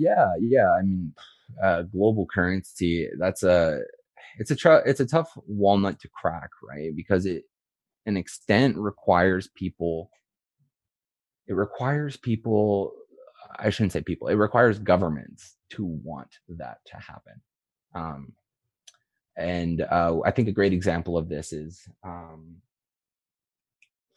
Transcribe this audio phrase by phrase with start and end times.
[0.00, 0.70] yeah, yeah.
[0.72, 1.14] I mean,
[1.62, 3.08] uh, global currency.
[3.18, 3.80] That's a
[4.38, 6.94] it's a tr- it's a tough walnut to crack, right?
[6.94, 7.44] Because it,
[8.06, 10.10] an extent, requires people.
[11.46, 12.92] It requires people.
[13.58, 14.28] I shouldn't say people.
[14.28, 17.40] It requires governments to want that to happen.
[17.94, 18.32] Um,
[19.36, 22.56] and uh, I think a great example of this is um,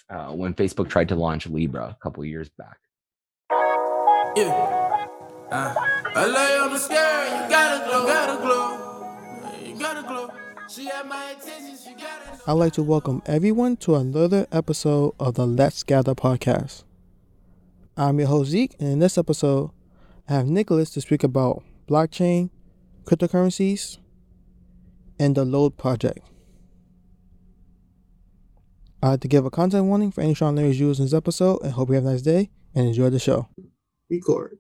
[0.10, 2.78] uh, when Facebook tried to launch Libra a couple years back.
[4.36, 4.83] Yeah.
[5.54, 5.72] Uh,
[6.16, 10.32] I lay on the scale, you gotta glow, gotta glow, you gotta glow.
[10.68, 12.41] She had my attention, she got it.
[12.48, 16.86] I'd like to welcome everyone to another episode of the Let's Gather podcast.
[17.96, 19.70] I'm your host Zeke, and in this episode,
[20.27, 22.49] I have Nicholas to speak about blockchain,
[23.04, 23.99] cryptocurrencies,
[25.20, 26.27] and the Lode project.
[29.04, 31.62] I had to give a content warning for any strong language used in this episode
[31.62, 33.49] and hope you have a nice day and enjoy the show.
[34.10, 34.58] Record.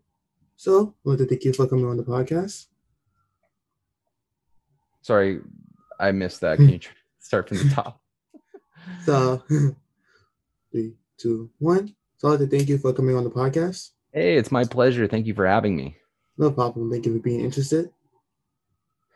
[0.63, 2.67] So, I want to thank you for coming on the podcast.
[5.01, 5.41] Sorry,
[5.99, 6.55] I missed that.
[6.55, 6.79] Can you
[7.19, 7.99] start from the top?
[9.03, 9.43] so,
[10.71, 11.93] three, two, one.
[12.15, 13.89] So, I'd like to thank you for coming on the podcast.
[14.13, 15.05] Hey, it's my pleasure.
[15.05, 15.97] Thank you for having me.
[16.37, 16.89] No problem.
[16.89, 17.89] Thank you for being interested.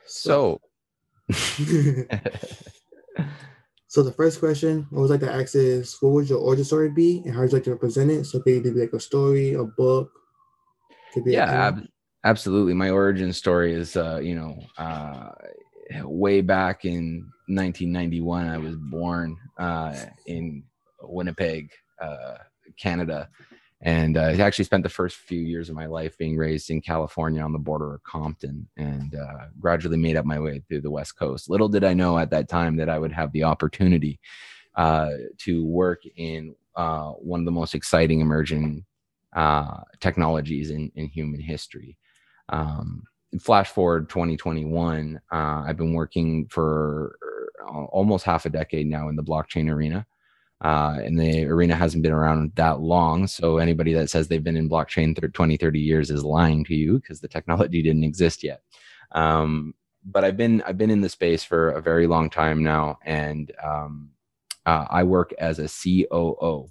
[0.06, 0.60] So,
[1.32, 1.32] so
[4.04, 7.22] the first question I would like to ask is, what would your origin story be,
[7.24, 8.26] and how would you like to represent it?
[8.26, 10.12] So, it could be like a story, a book.
[11.26, 11.88] Yeah, ab-
[12.24, 12.74] absolutely.
[12.74, 15.32] My origin story is, uh, you know, uh,
[16.04, 18.48] way back in 1991.
[18.48, 20.64] I was born uh, in
[21.02, 22.38] Winnipeg, uh,
[22.78, 23.30] Canada
[23.82, 26.82] and uh, I actually spent the first few years of my life being raised in
[26.82, 30.90] California on the border of Compton, and uh, gradually made up my way through the
[30.90, 31.50] West Coast.
[31.50, 34.20] Little did I know at that time that I would have the opportunity
[34.76, 38.84] uh, to work in uh, one of the most exciting emerging
[39.36, 41.98] uh, technologies in, in human history.
[42.50, 43.04] Um,
[43.40, 47.18] flash forward 2021, uh, I've been working for
[47.68, 50.06] almost half a decade now in the blockchain arena
[50.62, 53.28] uh, and the arena hasn't been around that long.
[53.28, 57.00] So anybody that says they've been in blockchain 20, 30 years is lying to you
[57.00, 58.62] because the technology didn't exist yet.
[59.12, 62.98] Um, but I've been I've been in the space for a very long time now,
[63.04, 64.10] and um,
[64.66, 66.70] uh, I work as a COO,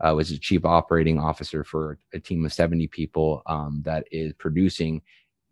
[0.00, 4.32] uh, which is chief operating officer for a team of 70 people um, that is
[4.34, 5.02] producing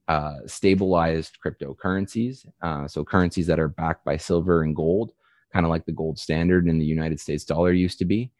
[0.09, 5.13] uh, stabilized cryptocurrencies, uh, so currencies that are backed by silver and gold
[5.53, 8.31] kind of like the gold standard in the United States dollar used to be.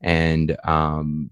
[0.00, 1.30] And um,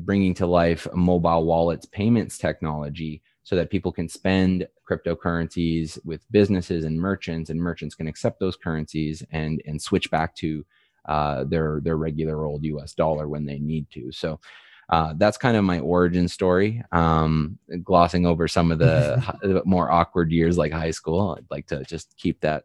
[0.00, 6.84] bringing to life mobile wallets payments technology so that people can spend cryptocurrencies with businesses
[6.84, 10.64] and merchants and merchants can accept those currencies and and switch back to
[11.06, 14.40] uh, their their regular old US dollar when they need to so
[14.88, 20.30] uh, that's kind of my origin story um, glossing over some of the more awkward
[20.30, 22.64] years like high school i'd like to just keep that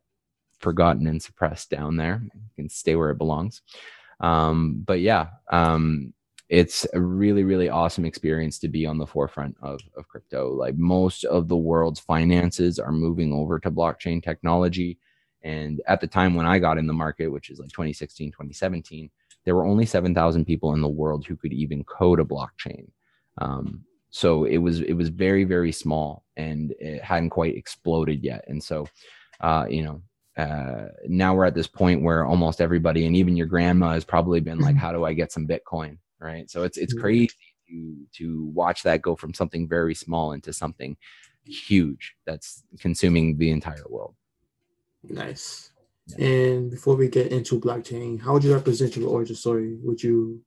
[0.60, 2.22] forgotten and suppressed down there.
[2.58, 3.62] and stay where it belongs.
[4.20, 6.14] Um, but yeah, um,
[6.50, 10.54] it's a really, really awesome experience to be on the forefront of, of crypto.
[10.54, 14.98] Like most of the world's finances are moving over to blockchain technology.
[15.44, 19.10] And at the time when I got in the market, which is like 2016, 2017,
[19.46, 22.90] there were only 7,000 people in the world who could even code a blockchain.
[23.38, 28.44] Um, so it was it was very very small and it hadn't quite exploded yet.
[28.48, 28.88] And so,
[29.42, 30.02] uh, you know,
[30.42, 34.40] uh, now we're at this point where almost everybody and even your grandma has probably
[34.40, 35.98] been like how do i get some bitcoin?
[36.20, 36.50] Right?
[36.50, 37.30] So it's it's crazy
[37.70, 40.98] to to watch that go from something very small into something
[41.46, 44.16] huge that's consuming the entire world
[45.04, 45.72] nice
[46.08, 46.28] yeah.
[46.28, 50.42] and before we get into blockchain how would you represent your origin story would you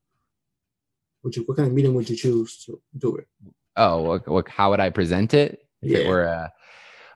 [1.22, 3.26] would you what kind of medium would you choose to do it
[3.76, 5.98] oh what, what how would i present it if yeah.
[5.98, 6.52] it were a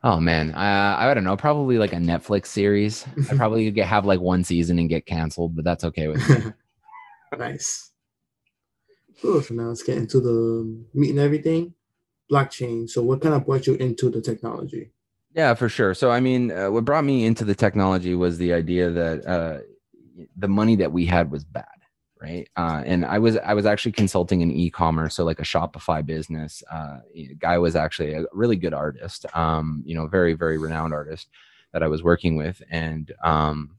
[0.06, 1.34] Oh man, uh, I don't know.
[1.34, 3.06] Probably like a Netflix series.
[3.30, 6.52] I probably get have like one season and get canceled, but that's okay with me.
[7.38, 7.90] nice.
[9.22, 9.40] Cool.
[9.40, 11.72] So now let's get into the meat and everything.
[12.30, 12.86] Blockchain.
[12.86, 14.90] So what kind of brought you into the technology?
[15.34, 15.94] Yeah, for sure.
[15.94, 19.58] So I mean, uh, what brought me into the technology was the idea that uh,
[20.36, 21.66] the money that we had was bad
[22.24, 22.48] right?
[22.56, 26.62] Uh, and i was i was actually consulting in e-commerce so like a shopify business.
[26.70, 26.98] Uh,
[27.38, 31.28] guy was actually a really good artist um, you know very very renowned artist
[31.72, 32.62] that i was working with.
[32.70, 33.76] And um,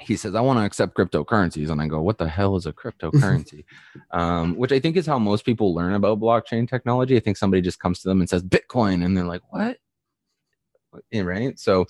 [0.00, 1.70] he says i want to accept cryptocurrencies.
[1.70, 3.64] And i go what the hell is a cryptocurrency?
[4.10, 7.16] Um, which i think is how most people learn about blockchain technology.
[7.16, 9.04] I think somebody just comes to them and says bitcoin.
[9.04, 9.78] And they're like what
[11.14, 11.86] right so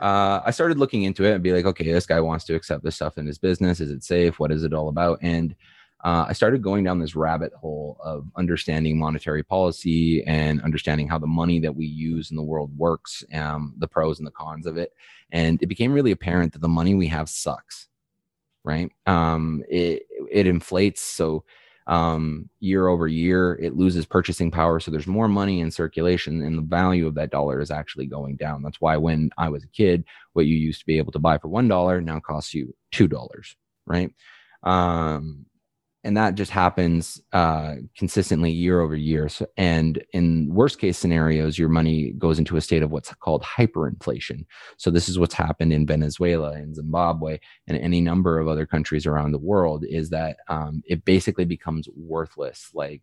[0.00, 2.82] uh, i started looking into it and be like okay this guy wants to accept
[2.84, 5.54] this stuff in his business is it safe what is it all about and
[6.04, 11.18] uh, I started going down this rabbit hole of understanding monetary policy and understanding how
[11.18, 14.66] the money that we use in the world works, um, the pros and the cons
[14.66, 14.92] of it.
[15.32, 17.88] And it became really apparent that the money we have sucks,
[18.62, 18.90] right?
[19.06, 21.00] Um, it, it inflates.
[21.00, 21.44] So
[21.86, 24.80] um, year over year, it loses purchasing power.
[24.80, 28.36] So there's more money in circulation, and the value of that dollar is actually going
[28.36, 28.62] down.
[28.62, 31.38] That's why when I was a kid, what you used to be able to buy
[31.38, 33.56] for one dollar now costs you two dollars,
[33.86, 34.12] right?
[34.62, 35.46] Um,
[36.06, 39.28] and that just happens uh, consistently year over year.
[39.28, 43.42] So, and in worst case scenarios, your money goes into a state of what's called
[43.42, 44.46] hyperinflation.
[44.76, 49.04] So this is what's happened in Venezuela and Zimbabwe and any number of other countries
[49.04, 49.84] around the world.
[49.88, 53.02] Is that um, it basically becomes worthless, like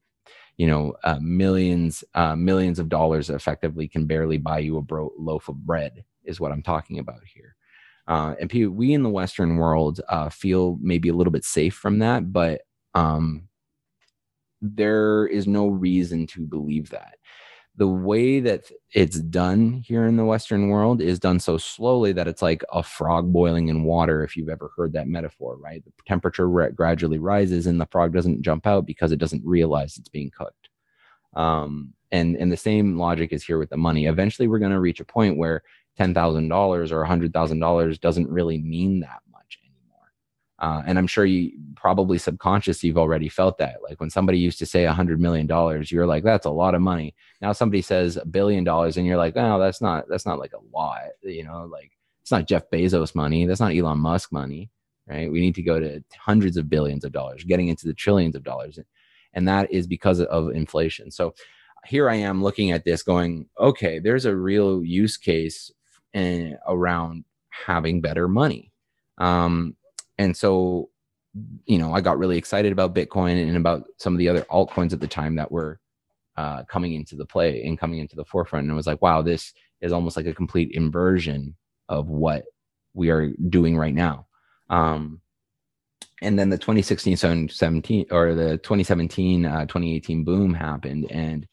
[0.56, 5.12] you know uh, millions uh, millions of dollars effectively can barely buy you a bro-
[5.18, 7.56] loaf of bread is what i'm talking about here
[8.08, 12.00] uh, and we in the western world uh, feel maybe a little bit safe from
[12.00, 12.62] that but
[12.94, 13.48] um,
[14.62, 17.16] there is no reason to believe that.
[17.76, 22.28] The way that it's done here in the Western world is done so slowly that
[22.28, 25.84] it's like a frog boiling in water, if you've ever heard that metaphor, right?
[25.84, 29.98] The temperature re- gradually rises and the frog doesn't jump out because it doesn't realize
[29.98, 30.70] it's being cooked.
[31.36, 34.06] Um, and, and the same logic is here with the money.
[34.06, 35.64] Eventually, we're going to reach a point where
[36.00, 39.23] $10,000 or $100,000 doesn't really mean that
[40.64, 43.84] uh, and I'm sure you probably subconsciously you've already felt that.
[43.84, 46.74] Like when somebody used to say a hundred million dollars, you're like, that's a lot
[46.74, 47.14] of money.
[47.42, 50.54] Now somebody says a billion dollars, and you're like, oh, that's not that's not like
[50.54, 51.02] a lot.
[51.22, 53.46] You know, like it's not Jeff Bezos money.
[53.46, 54.70] That's not Elon Musk money,
[55.06, 55.30] right?
[55.30, 58.46] We need to go to hundreds of billions of dollars, getting into the trillions of
[58.46, 58.80] dollars,
[59.34, 61.12] and that is because of inflation.
[61.12, 61.36] So
[61.86, 65.74] here I am looking at this, going, okay, there's a real use case
[66.14, 68.72] in, around having better money.
[69.18, 69.76] Um,
[70.18, 70.90] and so,
[71.66, 74.94] you know, I got really excited about Bitcoin and about some of the other altcoins
[74.94, 75.80] at the time that were
[76.38, 78.64] uh, coming into the play and coming into the forefront.
[78.64, 81.56] And I was like, wow, this is almost like a complete inversion
[81.90, 82.46] of what
[82.94, 84.28] we are doing right now.
[84.70, 85.22] Um,
[86.22, 91.46] and then the 2016 17 or the 2017 uh, 2018 boom happened and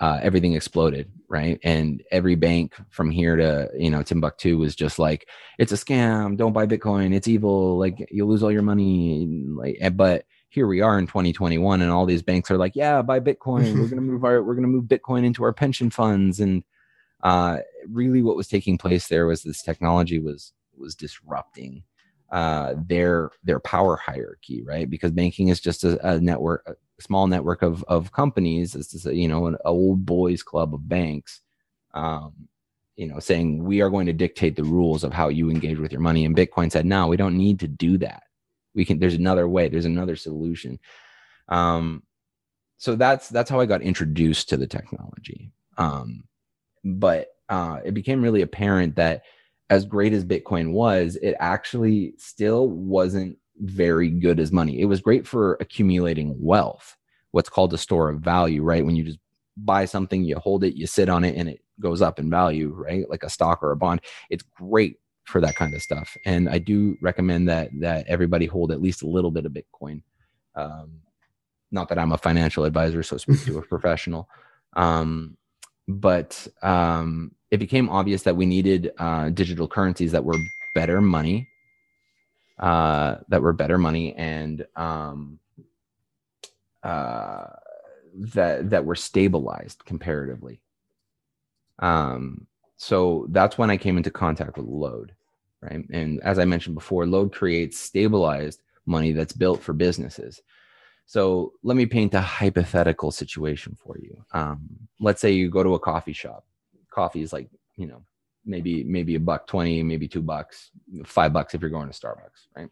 [0.00, 1.60] uh, everything exploded, right?
[1.62, 6.36] And every bank from here to you know Timbuktu was just like, it's a scam.
[6.36, 7.14] Don't buy Bitcoin.
[7.14, 7.78] It's evil.
[7.78, 9.26] Like you'll lose all your money.
[9.28, 13.02] Like, eh, but here we are in 2021, and all these banks are like, yeah,
[13.02, 13.74] buy Bitcoin.
[13.78, 16.40] we're gonna move our we're gonna move Bitcoin into our pension funds.
[16.40, 16.64] And
[17.22, 17.58] uh,
[17.88, 21.82] really, what was taking place there was this technology was was disrupting
[22.30, 24.88] uh, their their power hierarchy, right?
[24.88, 28.72] Because banking is just a, a network, small network of of companies.
[28.72, 31.40] This is a, you know an old boys club of banks.
[31.92, 32.48] Um,
[32.96, 35.90] you know, saying we are going to dictate the rules of how you engage with
[35.90, 36.26] your money.
[36.26, 38.24] And Bitcoin said, no, we don't need to do that.
[38.74, 38.98] We can.
[38.98, 39.68] There's another way.
[39.68, 40.78] There's another solution.
[41.48, 42.02] Um,
[42.76, 45.50] so that's that's how I got introduced to the technology.
[45.78, 46.24] Um,
[46.84, 49.22] but uh, it became really apparent that
[49.70, 54.80] as great as Bitcoin was, it actually still wasn't very good as money.
[54.80, 56.96] It was great for accumulating wealth,
[57.30, 58.84] what's called a store of value, right?
[58.84, 59.18] When you just
[59.56, 62.72] buy something, you hold it, you sit on it, and it goes up in value,
[62.74, 63.08] right?
[63.08, 64.00] Like a stock or a bond.
[64.30, 66.16] It's great for that kind of stuff.
[66.24, 70.02] And I do recommend that that everybody hold at least a little bit of Bitcoin.
[70.54, 71.00] Um,
[71.70, 74.28] not that I'm a financial advisor, so speak to a professional.
[74.74, 75.36] Um,
[75.86, 80.38] but um, it became obvious that we needed uh, digital currencies that were
[80.74, 81.49] better money
[82.60, 85.38] uh, that were better money and um,
[86.82, 87.46] uh,
[88.14, 90.60] that that were stabilized comparatively.
[91.78, 95.12] Um, so that's when I came into contact with Lode,
[95.62, 95.84] right?
[95.90, 100.42] And as I mentioned before, Lode creates stabilized money that's built for businesses.
[101.06, 104.22] So let me paint a hypothetical situation for you.
[104.32, 104.68] Um,
[105.00, 106.44] let's say you go to a coffee shop.
[106.90, 108.02] Coffee is like you know
[108.44, 110.70] maybe maybe a buck 20 maybe two bucks
[111.04, 112.70] five bucks if you're going to starbucks right?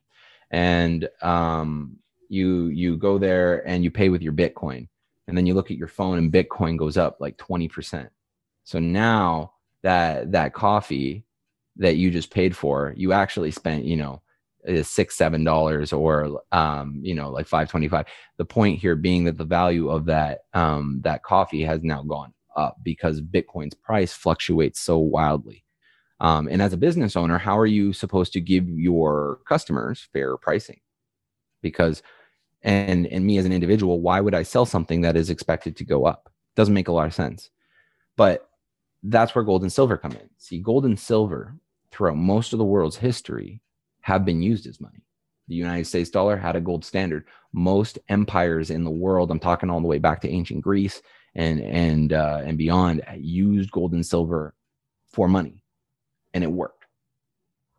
[0.50, 1.98] And um,
[2.28, 4.88] you you go there and you pay with your bitcoin.
[5.26, 8.08] And then you look at your phone and bitcoin goes up like 20%
[8.64, 11.24] so now that that coffee
[11.76, 14.22] that you just paid for you actually spent you know
[14.82, 18.06] six seven dollars or um you know like 525
[18.36, 22.34] the point here being that the value of that um that coffee has now gone
[22.56, 25.64] up because bitcoin's price fluctuates so wildly
[26.20, 30.36] um, and as a business owner, how are you supposed to give your customers fair
[30.36, 30.80] pricing?
[31.62, 32.02] Because,
[32.62, 35.84] and and me as an individual, why would I sell something that is expected to
[35.84, 36.32] go up?
[36.56, 37.50] Doesn't make a lot of sense.
[38.16, 38.48] But
[39.04, 40.28] that's where gold and silver come in.
[40.38, 41.54] See, gold and silver
[41.92, 43.62] throughout most of the world's history
[44.00, 45.04] have been used as money.
[45.46, 47.24] The United States dollar had a gold standard.
[47.52, 51.00] Most empires in the world, I'm talking all the way back to ancient Greece
[51.34, 54.54] and and uh, and beyond, used gold and silver
[55.10, 55.62] for money,
[56.34, 56.84] and it worked.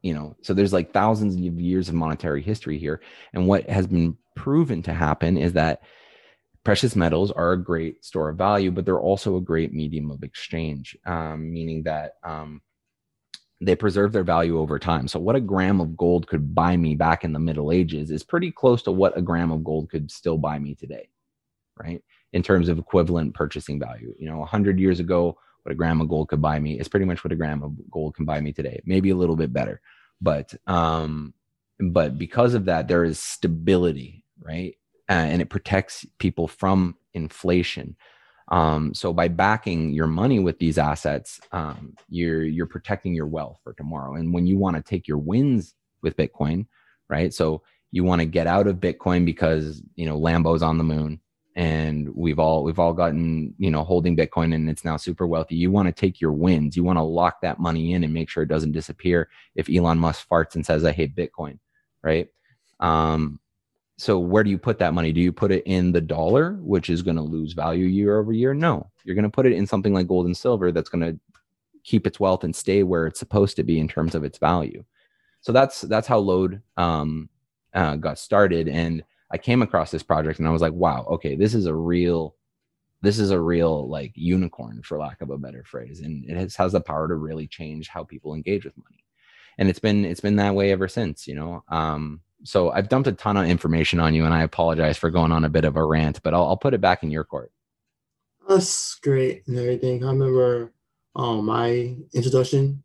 [0.01, 3.01] You know, so there's like thousands of years of monetary history here,
[3.33, 5.81] and what has been proven to happen is that
[6.63, 10.23] precious metals are a great store of value, but they're also a great medium of
[10.23, 12.61] exchange, um, meaning that um,
[13.61, 15.07] they preserve their value over time.
[15.07, 18.23] So, what a gram of gold could buy me back in the Middle Ages is
[18.23, 21.09] pretty close to what a gram of gold could still buy me today,
[21.77, 22.01] right?
[22.31, 24.13] In terms of equivalent purchasing value.
[24.19, 27.05] You know, 100 years ago, what a gram of gold could buy me is pretty
[27.05, 29.81] much what a gram of gold can buy me today, maybe a little bit better.
[30.21, 31.33] But, um,
[31.79, 34.75] but because of that, there is stability, right?
[35.09, 37.95] Uh, and it protects people from inflation.
[38.49, 43.59] Um, so by backing your money with these assets, um, you're you're protecting your wealth
[43.63, 44.15] for tomorrow.
[44.15, 46.65] And when you want to take your wins with Bitcoin,
[47.09, 47.33] right?
[47.33, 51.19] So you want to get out of Bitcoin because you know Lambo's on the moon,
[51.59, 55.55] and we've all we've all gotten you know holding Bitcoin and it's now super wealthy.
[55.55, 56.77] You want to take your wins.
[56.77, 59.99] You want to lock that money in and make sure it doesn't disappear if Elon
[59.99, 61.59] Musk farts and says I hate Bitcoin,
[62.01, 62.29] right?
[62.79, 63.41] Um,
[63.97, 65.11] so where do you put that money?
[65.11, 68.31] Do you put it in the dollar, which is going to lose value year over
[68.31, 68.53] year?
[68.53, 71.19] No, you're going to put it in something like gold and silver that's going to
[71.83, 74.85] keep its wealth and stay where it's supposed to be in terms of its value.
[75.41, 77.27] So that's that's how Lode um,
[77.73, 81.35] uh, got started, and I came across this project and I was like, wow, okay,
[81.35, 82.35] this is a real,
[83.01, 86.55] this is a real like unicorn for lack of a better phrase, and it has,
[86.55, 89.03] has the power to really change how people engage with money,
[89.57, 91.63] and it's been it's been that way ever since, you know.
[91.69, 95.31] Um, so I've dumped a ton of information on you, and I apologize for going
[95.31, 97.51] on a bit of a rant, but I'll, I'll put it back in your court.
[98.47, 100.03] That's great and everything.
[100.03, 100.73] I remember
[101.15, 102.83] um, my introduction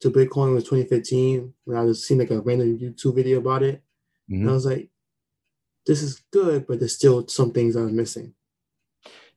[0.00, 3.82] to Bitcoin was 2015 when I was seeing like a random YouTube video about it,
[4.30, 4.42] mm-hmm.
[4.42, 4.90] and I was like,
[5.86, 8.34] "This is good, but there's still some things I'm missing."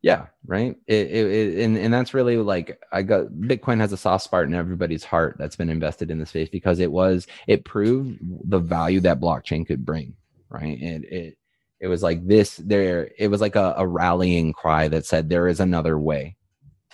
[0.01, 0.77] yeah right?
[0.87, 4.45] It, it, it, and, and that's really like i got bitcoin has a soft spot
[4.45, 8.17] in everybody's heart that's been invested in the space because it was it proved
[8.49, 10.15] the value that blockchain could bring
[10.49, 10.79] right?
[10.81, 11.37] And it
[11.79, 15.47] it was like this there it was like a, a rallying cry that said there
[15.47, 16.35] is another way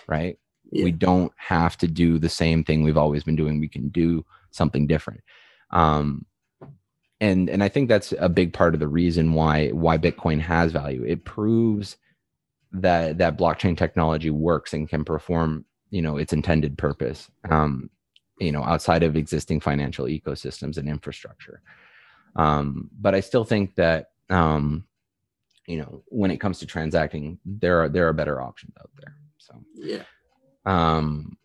[0.06, 0.38] right?
[0.70, 0.84] Yeah.
[0.84, 3.60] we don't have to do the same thing we've always been doing.
[3.60, 5.22] We can do something different.
[5.70, 6.26] Um
[7.20, 10.72] and and i think that's a big part of the reason why why bitcoin has
[10.72, 11.02] value.
[11.04, 11.96] It proves
[12.72, 17.88] that that blockchain technology works and can perform you know its intended purpose um,
[18.38, 21.62] you know outside of existing financial ecosystems and infrastructure.
[22.34, 24.84] Um, but i still think that um,
[25.66, 29.16] you know when it comes to transacting there are there are better options out there
[29.38, 29.54] so.
[29.74, 30.02] Yeah.
[30.66, 31.38] Um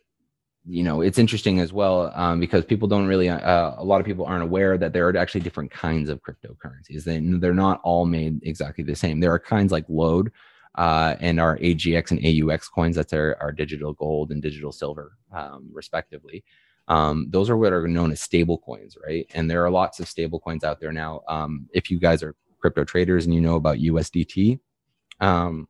[0.67, 4.05] you know it's interesting as well um, because people don't really uh, a lot of
[4.05, 8.05] people aren't aware that there are actually different kinds of cryptocurrencies they, they're not all
[8.05, 10.31] made exactly the same there are kinds like Lode
[10.75, 12.95] uh, and our AGX and AUX coins.
[12.95, 16.43] That's our, our digital gold and digital silver, um, respectively.
[16.87, 19.25] Um, those are what are known as stable coins, right?
[19.33, 21.21] And there are lots of stable coins out there now.
[21.27, 24.59] Um, if you guys are crypto traders and you know about USDT,
[25.19, 25.67] um,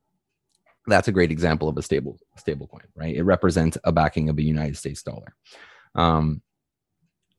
[0.87, 3.15] that's a great example of a stable stable coin, right?
[3.15, 5.35] It represents a backing of a United States dollar.
[5.95, 6.41] Um,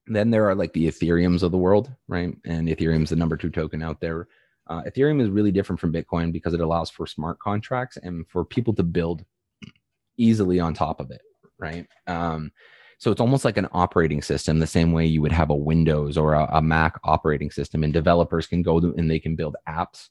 [0.07, 2.37] then there are like the Ethereums of the world, right?
[2.45, 4.29] And Ethereum is the number two token out there.
[4.69, 8.45] Uh, Ethereum is really different from Bitcoin because it allows for smart contracts and for
[8.45, 9.25] people to build
[10.17, 11.23] easily on top of it,
[11.59, 11.87] right?
[12.07, 12.53] Um,
[12.99, 16.17] so it's almost like an operating system, the same way you would have a Windows
[16.17, 20.09] or a, a Mac operating system, and developers can go and they can build apps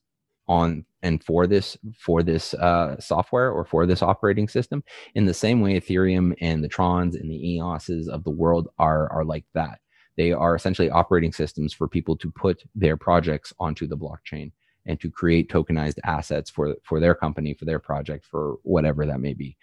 [0.52, 4.84] on and for this for this uh, software or for this operating system.
[5.16, 9.12] In the same way, Ethereum and the Trons and the EOSs of the world are
[9.12, 9.80] are like that.
[10.18, 14.52] They are essentially operating systems for people to put their projects onto the blockchain
[14.86, 19.22] and to create tokenized assets for for their company, for their project, for whatever that
[19.22, 19.56] may be.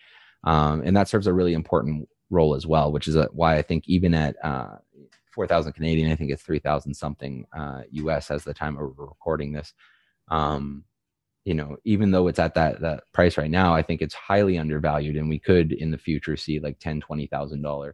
[0.44, 3.62] Um, and that serves a really important role as well, which is a, why I
[3.62, 4.76] think even at uh,
[5.34, 9.74] 4,000 Canadian, I think it's 3,000 something uh, US as the time of recording this.
[10.30, 10.84] Um,
[11.44, 14.58] you know, even though it's at that that price right now, I think it's highly
[14.58, 17.92] undervalued, and we could in the future see like ten, twenty thousand uh,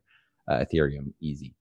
[0.48, 1.54] Ethereum easy.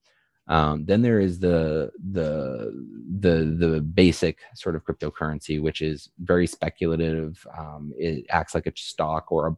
[0.47, 2.71] Um, then there is the the
[3.19, 7.45] the the basic sort of cryptocurrency, which is very speculative.
[7.57, 9.55] Um, it acts like a stock or a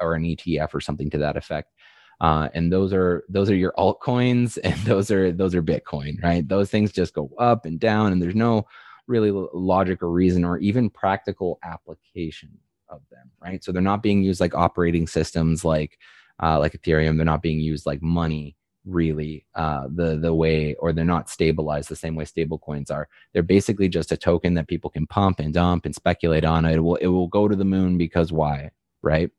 [0.00, 1.72] or an ETF or something to that effect.
[2.20, 6.46] Uh, and those are those are your altcoins, and those are those are Bitcoin, right?
[6.46, 8.66] Those things just go up and down, and there's no
[9.08, 12.50] really logic or reason or even practical application
[12.88, 13.62] of them, right?
[13.64, 15.98] So they're not being used like operating systems, like
[16.42, 17.16] uh, like Ethereum.
[17.16, 21.88] They're not being used like money really uh, the the way or they're not stabilized
[21.88, 23.08] the same way stable coins are.
[23.32, 26.64] They're basically just a token that people can pump and dump and speculate on.
[26.64, 28.70] It will it will go to the moon because why
[29.02, 29.30] right?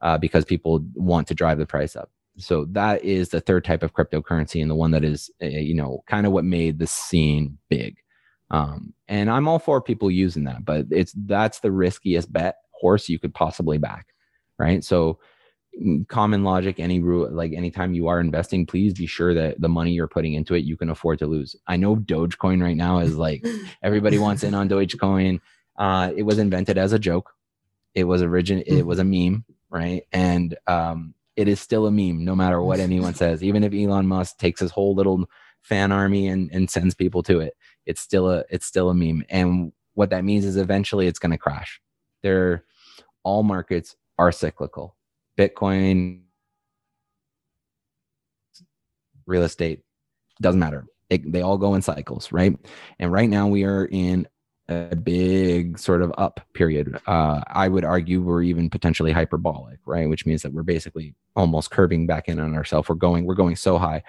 [0.00, 2.10] Uh, because people want to drive the price up.
[2.36, 5.74] So that is the third type of cryptocurrency and the one that is uh, you
[5.74, 7.96] know kind of what made the scene big
[8.54, 13.08] um, and i'm all for people using that but it's that's the riskiest bet horse
[13.08, 14.06] you could possibly back
[14.58, 14.84] right?
[14.84, 15.18] So
[16.06, 19.90] common logic any rule like anytime you are investing please be sure that the money
[19.90, 21.56] you're putting into it you can afford to lose.
[21.66, 23.44] I know dogecoin right now is like
[23.82, 25.40] everybody wants in on dogecoin.
[25.76, 27.32] Uh, it was invented as a joke.
[27.92, 30.04] It was origin it was a meme right?
[30.12, 33.42] And um, it is still a meme no matter what anyone says.
[33.42, 35.28] Even if elon musk takes his whole little
[35.62, 37.54] fan army and, and sends people to it
[37.86, 41.32] it's still a it's still a meme and what that means is eventually it's going
[41.32, 41.80] to crash
[42.22, 42.64] there
[43.22, 44.96] all markets are cyclical
[45.38, 46.20] Bitcoin,
[49.26, 49.80] real estate,
[50.40, 50.86] doesn't matter.
[51.10, 52.56] It, they all go in cycles, right?
[52.98, 54.26] And right now we are in
[54.68, 56.98] a big sort of up period.
[57.06, 60.08] Uh, I would argue we're even potentially hyperbolic, right?
[60.08, 62.88] Which means that we're basically almost curbing back in on ourselves.
[62.88, 64.02] We're going, we're going so high,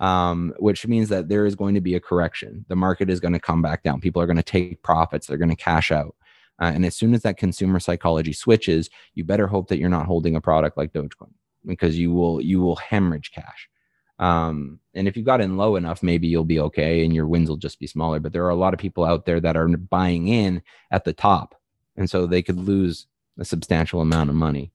[0.00, 2.64] um, which means that there is going to be a correction.
[2.68, 4.00] The market is going to come back down.
[4.00, 5.26] People are going to take profits.
[5.26, 6.14] They're going to cash out.
[6.60, 10.06] Uh, and as soon as that consumer psychology switches, you better hope that you're not
[10.06, 11.32] holding a product like Dogecoin
[11.66, 13.68] because you will you will hemorrhage cash.
[14.18, 17.48] Um, and if you got in low enough, maybe you'll be okay and your wins
[17.48, 18.18] will just be smaller.
[18.18, 21.12] But there are a lot of people out there that are buying in at the
[21.12, 21.54] top,
[21.96, 23.06] and so they could lose
[23.38, 24.72] a substantial amount of money.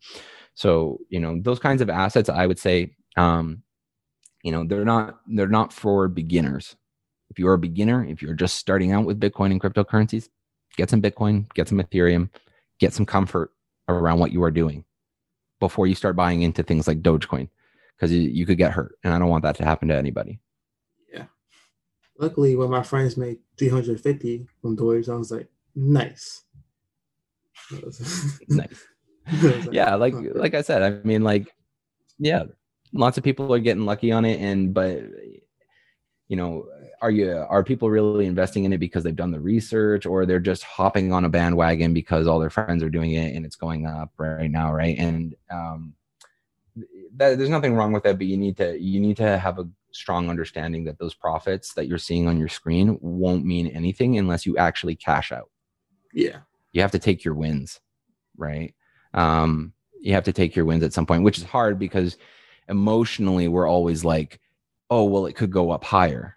[0.56, 3.64] So you know those kinds of assets, I would say, um,
[4.44, 6.76] you know, they're not they're not for beginners.
[7.30, 10.30] If you're a beginner, if you're just starting out with Bitcoin and cryptocurrencies,
[10.78, 12.30] get some Bitcoin, get some Ethereum,
[12.80, 13.52] get some comfort
[13.90, 14.86] around what you are doing
[15.60, 17.50] before you start buying into things like Dogecoin
[17.96, 18.98] because you, you could get hurt.
[19.04, 20.40] And I don't want that to happen to anybody.
[21.12, 21.26] Yeah.
[22.20, 26.44] Luckily, when my friends made 350 from Doge, I was like, nice.
[28.50, 28.86] nice.
[29.72, 31.48] yeah, like like I said, I mean, like,
[32.20, 32.44] yeah,
[32.94, 35.02] lots of people are getting lucky on it, and but
[36.28, 36.66] you know,
[37.02, 40.40] are you are people really investing in it because they've done the research or they're
[40.40, 43.86] just hopping on a bandwagon because all their friends are doing it and it's going
[43.86, 44.98] up right now right?
[44.98, 45.94] And um,
[47.16, 49.68] that, there's nothing wrong with that but you need to you need to have a
[49.92, 54.46] strong understanding that those profits that you're seeing on your screen won't mean anything unless
[54.46, 55.52] you actually cash out.
[56.14, 56.40] Yeah.
[56.72, 57.82] You have to take your wins
[58.38, 58.74] right?
[59.14, 62.18] Um, you have to take your wins at some point which is hard because
[62.70, 64.40] emotionally we're always like
[64.90, 66.36] oh well it could go up higher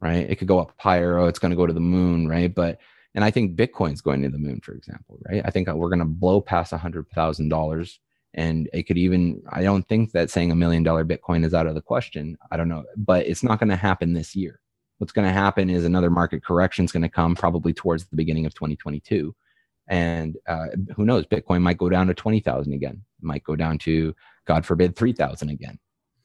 [0.00, 0.28] right?
[0.30, 1.18] It could go up higher.
[1.18, 2.52] Oh, it's going to go to the moon, right?
[2.54, 2.78] But
[3.14, 5.42] and I think Bitcoin's going to the moon, for example, right?
[5.44, 8.00] I think we're going to blow past a hundred thousand dollars,
[8.34, 9.42] and it could even.
[9.50, 12.38] I don't think that saying a million dollar Bitcoin is out of the question.
[12.50, 14.60] I don't know, but it's not going to happen this year.
[14.98, 18.16] What's going to happen is another market correction is going to come probably towards the
[18.16, 19.34] beginning of 2022,
[19.88, 21.26] and uh, who knows?
[21.26, 23.02] Bitcoin might go down to twenty thousand again.
[23.18, 24.14] It might go down to,
[24.50, 25.78] God forbid, three thousand again,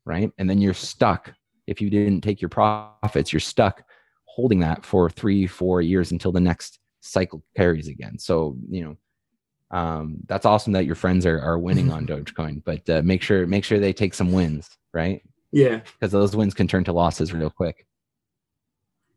[0.04, 0.32] right?
[0.40, 1.32] And then you're stuck
[1.68, 3.84] if you didn't take your profits, you're stuck
[4.26, 8.18] holding that for three, four years until the next cycle carries again.
[8.20, 12.90] So, you know, um, that's awesome that your friends are, are winning on Dogecoin, but
[12.90, 15.22] uh, make sure, make sure they take some wins, right?
[15.52, 15.82] Yeah.
[16.00, 17.86] Because those wins can turn to losses real quick.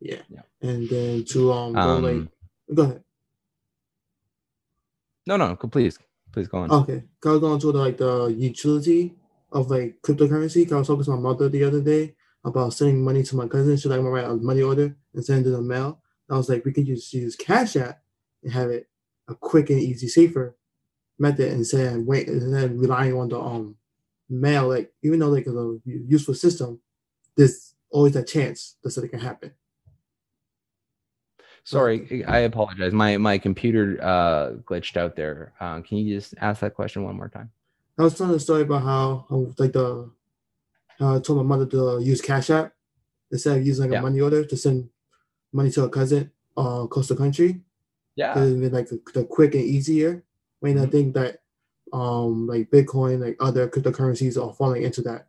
[0.00, 0.22] Yeah.
[0.28, 0.42] yeah.
[0.62, 2.28] And then to, um, go, um, like,
[2.74, 3.02] go ahead.
[5.26, 5.98] No, no, please,
[6.32, 6.70] please go on.
[6.70, 7.04] Okay.
[7.20, 9.14] Go on to the, like the utility
[9.52, 10.70] of like cryptocurrency.
[10.70, 12.14] I was talking to my mother the other day
[12.44, 13.76] about sending money to my cousin.
[13.76, 16.00] She's like, I'm write a money order and send it in the mail.
[16.30, 18.02] I was like, we could just use Cash App
[18.42, 18.88] and have it
[19.28, 20.56] a quick and easy, safer
[21.18, 23.76] method instead of wait and then relying on the um
[24.28, 24.68] mail.
[24.68, 26.80] Like even though like it's a useful system,
[27.36, 29.52] there's always a chance that something can happen.
[31.68, 32.94] Sorry, I apologize.
[32.94, 35.52] My my computer uh, glitched out there.
[35.60, 37.50] Uh, can you just ask that question one more time?
[37.98, 39.26] I was telling a story about how
[39.58, 40.10] like the
[40.98, 42.72] uh, I told my mother to use Cash App
[43.30, 43.98] instead of using like yeah.
[43.98, 44.88] a money order to send
[45.52, 47.60] money to a cousin uh, across the country.
[48.16, 50.24] Yeah, because like the, the, quick and easier.
[50.62, 50.86] I mean, mm-hmm.
[50.86, 51.42] I think that
[51.92, 55.26] um like Bitcoin, like other cryptocurrencies, are falling into that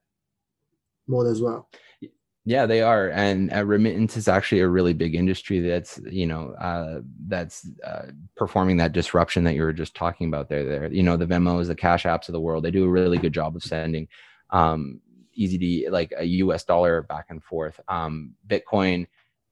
[1.05, 1.67] mode as well.
[2.49, 6.53] Yeah, they are, and uh, remittance is actually a really big industry that's you know
[6.53, 10.65] uh, that's uh, performing that disruption that you were just talking about there.
[10.65, 13.19] There, you know, the Venmos, the Cash Apps of the world, they do a really
[13.19, 14.07] good job of sending
[14.49, 14.99] um,
[15.35, 17.79] easy to like a US dollar back and forth.
[17.87, 19.05] Um, Bitcoin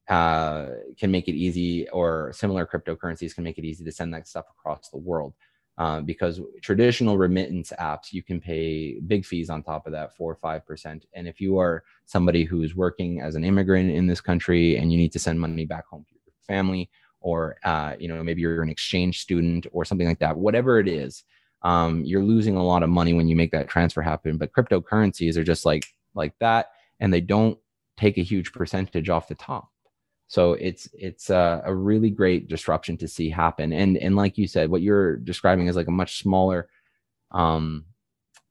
[0.09, 4.27] uh, can make it easy, or similar cryptocurrencies can make it easy to send that
[4.27, 5.35] stuff across the world.
[5.77, 10.31] Uh, because traditional remittance apps you can pay big fees on top of that four
[10.31, 11.05] or five percent.
[11.13, 14.97] And if you are somebody who's working as an immigrant in this country and you
[14.97, 16.89] need to send money back home to your family
[17.21, 20.87] or uh, you know maybe you're an exchange student or something like that whatever it
[20.87, 21.23] is
[21.63, 24.37] um, you're losing a lot of money when you make that transfer happen.
[24.37, 27.57] But cryptocurrencies are just like like that and they don't
[27.97, 29.69] take a huge percentage off the top
[30.27, 33.71] so it's it's a, a, really great disruption to see happen.
[33.71, 36.67] And and like you said, what you're describing is like a much smaller
[37.31, 37.85] um,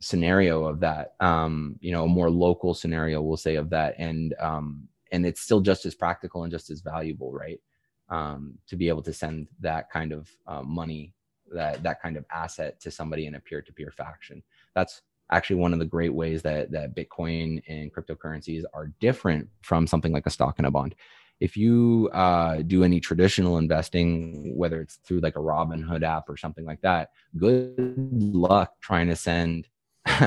[0.00, 1.14] scenario of that.
[1.20, 5.42] Um, you know, a more local scenario, we'll say of that, and um, and it's
[5.42, 7.60] still just as practical and just as valuable, right?
[8.08, 11.12] Um, to be able to send that kind of uh, money,
[11.52, 14.42] that that kind of asset to somebody in a peer-to-peer faction.
[14.74, 19.86] That's actually one of the great ways that that Bitcoin and cryptocurrencies are different from
[19.86, 20.94] something like a stock and a bond
[21.40, 26.36] if you uh, do any traditional investing, whether it's through like a Robinhood app or
[26.36, 27.74] something like that, good
[28.10, 29.68] luck trying to send,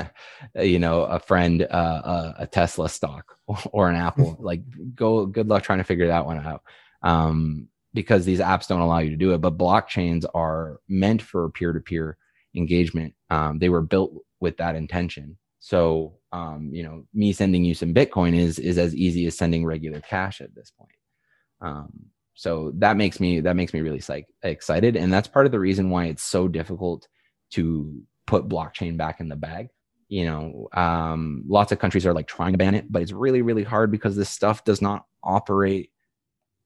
[0.56, 3.38] you know, a friend uh, a, a, Tesla stock
[3.72, 4.38] or an Apple.
[4.40, 4.62] like,
[4.96, 5.26] go.
[5.26, 6.62] Good luck trying to figure that one out,
[7.02, 9.40] um, because these apps don't allow you to do it.
[9.40, 12.18] But blockchains are meant for peer-to-peer
[12.56, 13.16] engagement.
[13.32, 15.38] Um, they were built with that intention.
[15.60, 19.66] So, um, you know, me sending you some Bitcoin is is as easy as sending
[19.66, 20.92] regular cash at this point.
[21.62, 25.52] Um, so that makes me that makes me really psych, excited, and that's part of
[25.52, 27.08] the reason why it's so difficult
[27.52, 29.70] to put blockchain back in the bag.
[30.08, 33.42] You know, um, lots of countries are like trying to ban it, but it's really
[33.42, 35.92] really hard because this stuff does not operate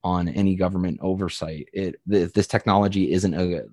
[0.03, 1.69] on any government oversight.
[1.73, 3.63] It this technology isn't a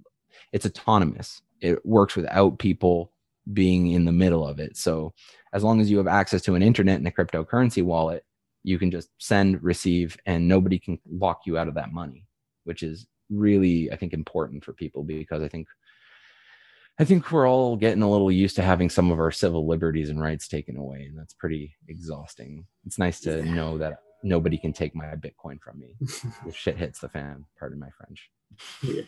[0.53, 1.43] it's autonomous.
[1.61, 3.13] It works without people
[3.53, 4.77] being in the middle of it.
[4.77, 5.13] So
[5.53, 8.25] as long as you have access to an internet and a cryptocurrency wallet,
[8.63, 12.27] you can just send, receive, and nobody can lock you out of that money,
[12.65, 15.67] which is really, I think, important for people because I think
[16.99, 20.11] I think we're all getting a little used to having some of our civil liberties
[20.11, 22.67] and rights taken away, and that's pretty exhausting.
[22.85, 23.55] It's nice to yeah.
[23.55, 25.97] know that nobody can take my Bitcoin from me
[26.47, 27.47] if shit hits the fan.
[27.59, 28.31] Pardon my French.
[28.83, 29.05] Yeah.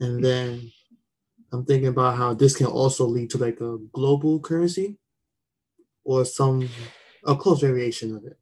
[0.00, 0.72] And then
[1.52, 4.98] I'm thinking about how this can also lead to like a global currency
[6.04, 6.68] or some
[7.24, 8.36] a close variation of it.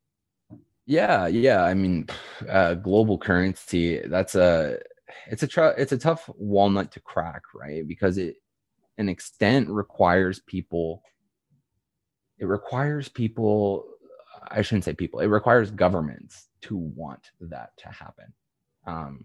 [0.87, 1.62] Yeah, yeah.
[1.62, 2.07] I mean,
[2.49, 4.01] uh, global currency.
[4.07, 4.79] That's a
[5.27, 7.87] it's a tr- it's a tough walnut to crack, right?
[7.87, 8.37] Because it,
[8.99, 11.03] an extent, requires people.
[12.38, 13.87] It requires people.
[14.49, 15.20] I shouldn't say people.
[15.20, 18.33] It requires governments to want that to happen.
[18.87, 19.25] Um,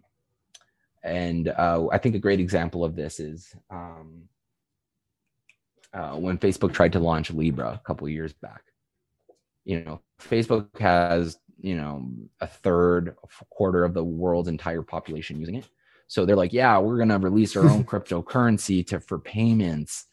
[1.03, 4.23] and uh, I think a great example of this is um,
[5.93, 8.61] uh, when Facebook tried to launch Libra a couple years back.
[9.65, 12.09] You know, Facebook has you know
[12.41, 15.67] a third a quarter of the world's entire population using it.
[16.07, 20.05] So they're like yeah we're going to release our own cryptocurrency to for payments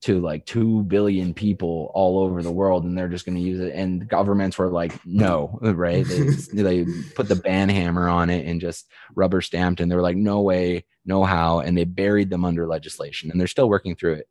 [0.00, 3.58] to like 2 billion people all over the world and they're just going to use
[3.58, 3.74] it.
[3.74, 6.06] And governments were like no right?
[6.06, 6.22] They,
[6.52, 10.16] they put the ban hammer on it and just rubber stamped and they were like
[10.16, 14.14] no way no how and they buried them under legislation and they're still working through
[14.14, 14.28] it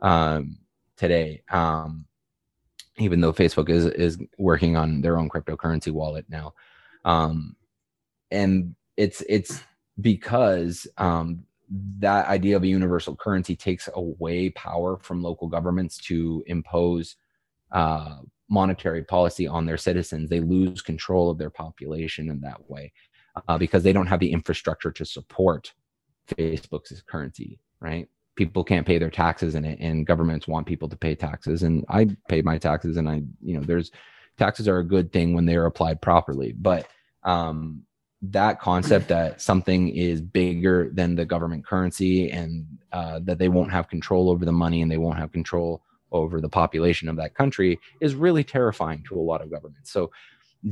[0.00, 0.58] um,
[0.96, 1.42] today.
[1.50, 2.06] Um,
[2.98, 6.54] even though Facebook is is working on their own cryptocurrency wallet now.
[7.04, 7.56] Um,
[8.30, 9.62] and it's it's
[10.00, 11.44] because um,
[11.98, 17.16] that idea of a universal currency takes away power from local governments to impose
[17.72, 18.16] uh,
[18.48, 20.30] monetary policy on their citizens.
[20.30, 22.92] They lose control of their population in that way
[23.48, 25.72] uh, because they don't have the infrastructure to support
[26.28, 28.08] Facebook's currency, right?
[28.36, 31.84] People can't pay their taxes in it and governments want people to pay taxes and
[31.88, 33.90] i pay my taxes and i you know there's
[34.38, 36.88] taxes are a good thing when they're applied properly but
[37.22, 37.82] um
[38.30, 43.70] that concept that something is bigger than the government currency and uh, that they won't
[43.70, 47.34] have control over the money and they won't have control over the population of that
[47.34, 49.90] country is really terrifying to a lot of governments.
[49.90, 50.10] So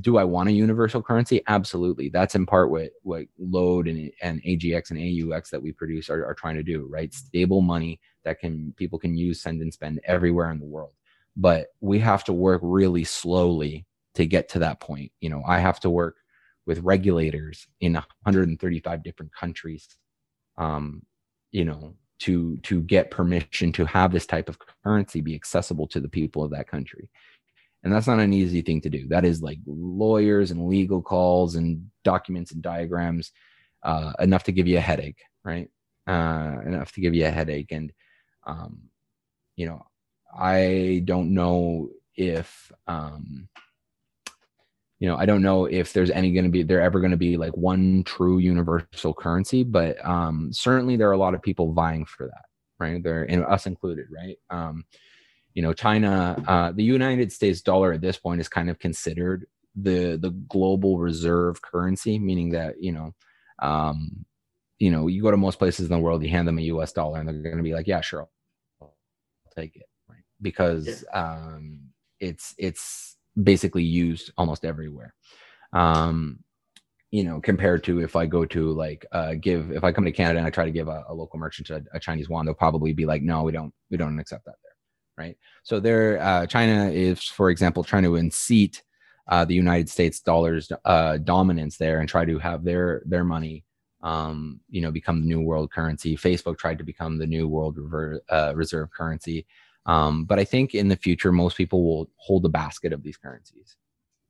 [0.00, 1.42] do I want a universal currency?
[1.48, 2.09] Absolutely.
[2.09, 6.24] That's in part what what Lode and, and AGX and AUX that we produce are,
[6.24, 7.12] are trying to do, right?
[7.12, 10.94] Stable money that can people can use, send and spend everywhere in the world.
[11.37, 15.12] But we have to work really slowly to get to that point.
[15.20, 16.16] You know, I have to work
[16.66, 19.88] with regulators in 135 different countries,
[20.57, 21.02] um,
[21.50, 26.00] you know, to to get permission to have this type of currency be accessible to
[26.00, 27.11] the people of that country
[27.83, 31.57] and that's not an easy thing to do that is like lawyers and legal calls
[31.57, 33.33] and documents and diagrams
[33.83, 35.71] uh, enough to give you a headache right
[36.07, 37.92] uh, enough to give you a headache and
[38.47, 38.83] um,
[39.57, 39.85] you know
[40.38, 43.49] i don't know if um,
[44.99, 47.16] you know i don't know if there's any going to be there ever going to
[47.16, 51.73] be like one true universal currency but um, certainly there are a lot of people
[51.73, 52.45] vying for that
[52.83, 53.03] right?
[53.03, 54.37] They're and us included, right?
[54.51, 54.85] Um,
[55.54, 59.46] you know, China, uh, the United States dollar at this point is kind of considered
[59.74, 63.14] the the global reserve currency, meaning that you know,
[63.60, 64.24] um,
[64.78, 66.92] you know, you go to most places in the world, you hand them a U.S.
[66.92, 68.28] dollar, and they're going to be like, "Yeah, sure,
[68.80, 68.94] I'll
[69.54, 70.22] take it," right?
[70.40, 71.80] Because um,
[72.20, 75.14] it's it's basically used almost everywhere.
[75.72, 76.40] Um,
[77.10, 80.12] you know, compared to if I go to like uh, give if I come to
[80.12, 82.54] Canada and I try to give a, a local merchant a, a, Chinese yuan, they'll
[82.54, 84.71] probably be like, "No, we don't, we don't accept that there."
[85.16, 85.37] Right.
[85.62, 88.83] So there, uh, China is, for example, trying to unseat
[89.29, 93.64] uh, the United States dollar's uh, dominance there and try to have their their money,
[94.03, 96.16] um, you know, become the new world currency.
[96.16, 99.46] Facebook tried to become the new world rever- uh, reserve currency.
[99.85, 103.16] Um, but I think in the future, most people will hold a basket of these
[103.16, 103.77] currencies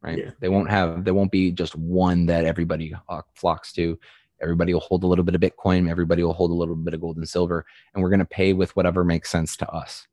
[0.02, 0.18] right?
[0.18, 0.30] Yeah.
[0.40, 3.98] They won't have there won't be just one that everybody uh, flocks to.
[4.42, 5.88] Everybody will hold a little bit of Bitcoin.
[5.88, 7.64] Everybody will hold a little bit of gold and silver,
[7.94, 10.06] and we're going to pay with whatever makes sense to us,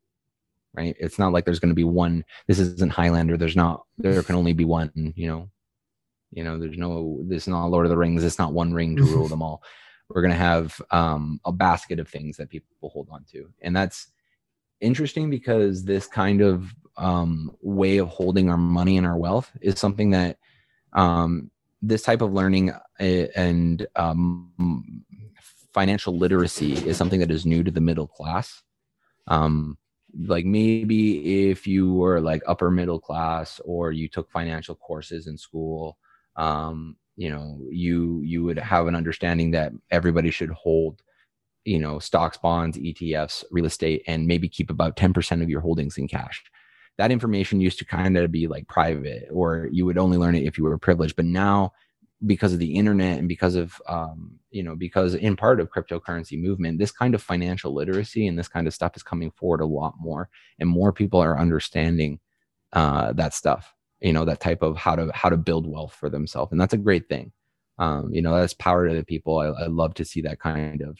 [0.73, 0.95] right?
[0.99, 2.23] It's not like there's going to be one.
[2.47, 3.37] This isn't Highlander.
[3.37, 3.85] There's not.
[3.97, 4.91] There can only be one.
[5.15, 5.49] You know,
[6.31, 6.59] you know.
[6.59, 7.19] There's no.
[7.23, 8.23] This is not Lord of the Rings.
[8.23, 9.63] It's not one ring to rule them all.
[10.09, 13.49] We're going to have um, a basket of things that people will hold on to,
[13.61, 14.07] and that's
[14.81, 19.79] interesting because this kind of um, way of holding our money and our wealth is
[19.79, 20.37] something that
[20.93, 21.49] um,
[21.81, 23.03] this type of learning uh,
[23.35, 25.03] and um,
[25.73, 28.63] financial literacy is something that is new to the middle class.
[29.27, 29.77] Um,
[30.17, 35.37] like maybe if you were like upper middle class or you took financial courses in
[35.37, 35.97] school,
[36.35, 41.01] um, you know, you you would have an understanding that everybody should hold
[41.65, 45.97] you know stocks bonds etfs real estate and maybe keep about 10% of your holdings
[45.97, 46.43] in cash.
[46.97, 50.43] That information used to kind of be like private or you would only learn it
[50.43, 51.73] if you were privileged but now
[52.25, 56.39] because of the internet and because of um, you know because in part of cryptocurrency
[56.39, 59.65] movement this kind of financial literacy and this kind of stuff is coming forward a
[59.65, 60.29] lot more
[60.59, 62.19] and more people are understanding
[62.73, 66.09] uh, that stuff you know that type of how to how to build wealth for
[66.09, 67.31] themselves and that's a great thing.
[67.77, 69.39] Um, you know that's power to the people.
[69.39, 70.97] I, I love to see that kind of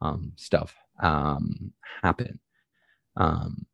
[0.00, 1.72] um, stuff um,
[2.02, 2.40] happen.
[3.16, 3.66] Um,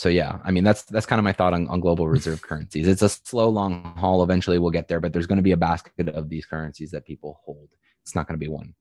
[0.00, 2.88] so yeah, I mean that's that's kind of my thought on, on global reserve currencies.
[2.88, 4.22] It's a slow, long haul.
[4.22, 7.04] Eventually, we'll get there, but there's going to be a basket of these currencies that
[7.04, 7.68] people hold.
[8.02, 8.72] It's not going to be one.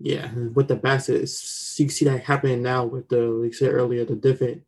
[0.00, 4.04] Yeah, with the basket, you see that happening now with the like I said earlier,
[4.04, 4.64] the different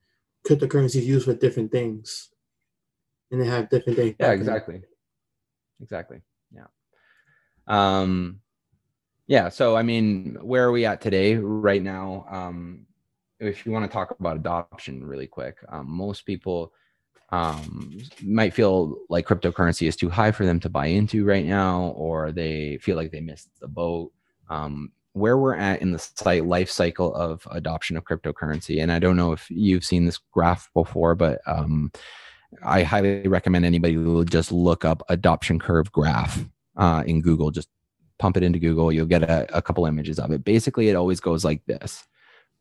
[0.47, 2.31] cryptocurrencies used for different things,
[3.33, 4.15] and they have different things.
[4.21, 4.83] Yeah, exactly,
[5.83, 6.21] exactly.
[6.55, 6.67] Yeah.
[7.67, 8.39] Um,
[9.27, 9.49] yeah.
[9.49, 11.35] So I mean, where are we at today?
[11.35, 12.87] Right now, um,
[13.45, 16.73] if you want to talk about adoption really quick, um, most people
[17.31, 21.95] um, might feel like cryptocurrency is too high for them to buy into right now,
[21.97, 24.13] or they feel like they missed the boat.
[24.49, 28.99] Um, where we're at in the site life cycle of adoption of cryptocurrency, and I
[28.99, 31.93] don't know if you've seen this graph before, but um,
[32.65, 36.45] I highly recommend anybody who just look up adoption curve graph
[36.77, 37.51] uh, in Google.
[37.51, 37.69] Just
[38.19, 40.45] pump it into Google, you'll get a, a couple images of it.
[40.45, 42.07] Basically, it always goes like this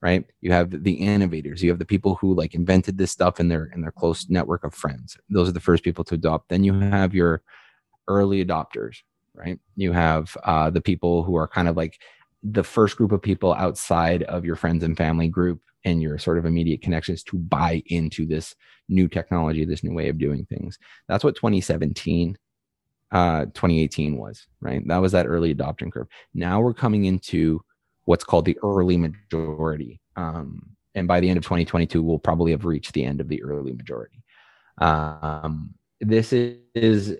[0.03, 0.25] right?
[0.41, 1.63] You have the innovators.
[1.63, 4.63] You have the people who like invented this stuff in their in their close network
[4.63, 5.17] of friends.
[5.29, 6.49] Those are the first people to adopt.
[6.49, 7.41] Then you have your
[8.07, 8.97] early adopters
[9.35, 9.59] right?
[9.75, 11.99] You have uh, the people who are kind of like
[12.43, 16.37] the first group of people outside of your friends and family group and your sort
[16.37, 18.55] of immediate connections to buy into this
[18.89, 20.77] new technology this new way of doing things.
[21.07, 22.37] That's what 2017
[23.11, 24.81] uh, 2018 was right?
[24.87, 26.07] That was that early adoption curve.
[26.33, 27.61] Now we're coming into
[28.05, 29.99] what's called the early majority.
[30.15, 33.43] Um, and by the end of 2022, we'll probably have reached the end of the
[33.43, 34.23] early majority.
[34.77, 37.17] Um, this is, is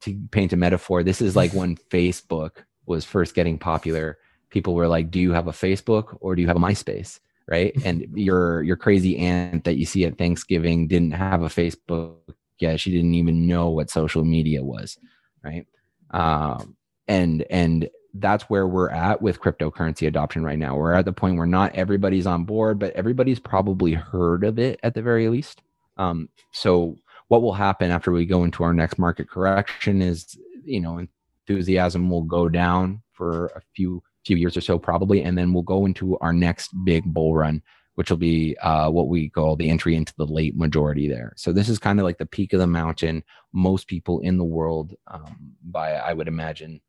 [0.00, 1.02] to paint a metaphor.
[1.02, 4.18] This is like when Facebook was first getting popular.
[4.50, 7.18] People were like, "Do you have a Facebook or do you have a MySpace?"
[7.48, 7.72] Right?
[7.84, 12.16] And your your crazy aunt that you see at Thanksgiving didn't have a Facebook
[12.58, 12.80] yet.
[12.80, 14.98] She didn't even know what social media was.
[15.44, 15.66] Right?
[16.10, 16.76] Um,
[17.08, 17.88] and and
[18.20, 20.76] that's where we're at with cryptocurrency adoption right now.
[20.76, 24.80] We're at the point where not everybody's on board, but everybody's probably heard of it
[24.82, 25.62] at the very least.
[25.96, 26.96] Um, so
[27.28, 32.10] what will happen after we go into our next market correction is, you know, enthusiasm
[32.10, 35.86] will go down for a few few years or so probably, and then we'll go
[35.86, 37.62] into our next big bull run,
[37.94, 41.32] which will be uh, what we call the entry into the late majority there.
[41.36, 43.22] So this is kind of like the peak of the mountain.
[43.52, 46.80] Most people in the world, um, by I would imagine,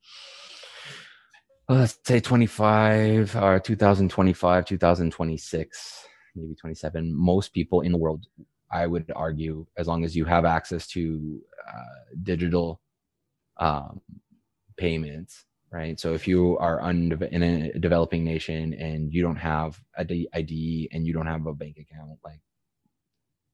[1.69, 8.25] let's say 25 or uh, 2025 2026 maybe 27 most people in the world
[8.71, 12.81] i would argue as long as you have access to uh, digital
[13.57, 14.01] um,
[14.77, 15.99] payments right?
[15.99, 20.89] So if you are unde- in a developing nation and you don't have a ID
[20.91, 22.39] and you don't have a bank account, like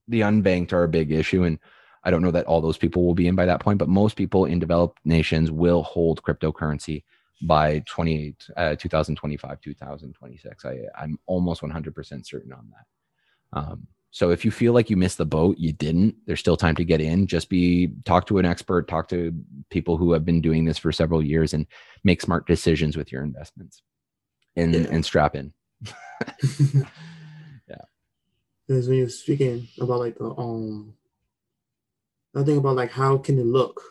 [0.08, 1.44] the unbanked are a big issue.
[1.44, 1.60] And
[2.04, 4.16] I don't know that all those people will be in by that point, but most
[4.16, 7.04] people in developed nations will hold cryptocurrency
[7.46, 10.66] by 28, uh, 2025, 2026.
[10.66, 13.60] I, I'm almost 100% certain on that.
[13.60, 16.16] Um, so if you feel like you missed the boat, you didn't.
[16.28, 17.26] There's still time to get in.
[17.26, 19.34] Just be talk to an expert, talk to
[19.72, 21.66] people who have been doing this for several years, and
[22.04, 23.82] make smart decisions with your investments,
[24.56, 24.88] and yeah.
[24.92, 25.52] and strap in.
[27.68, 27.82] yeah.
[28.68, 30.94] Because when you're speaking about like the um,
[32.36, 33.82] I think about like how can it look,